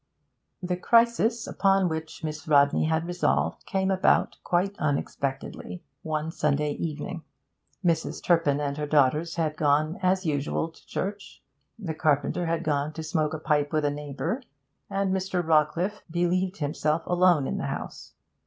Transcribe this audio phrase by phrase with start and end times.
[0.63, 7.21] The crisis upon which Miss Rodney had resolved came about, quite unexpectedly, one Sunday evening.
[7.85, 8.23] Mrs.
[8.23, 11.43] Turpin and her daughters had gone, as usual, to church,
[11.77, 14.41] the carpenter had gone to smoke a pipe with a neighbour,
[14.89, 15.45] and Mr.
[15.45, 18.15] Rawcliffe believed himself alone in the house.